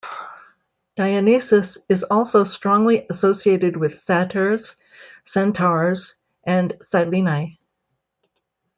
[0.97, 4.75] Dionysus is also strongly associated with satyrs,
[5.25, 7.59] centaurs, and sileni.